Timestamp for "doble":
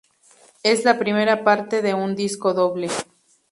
2.55-2.89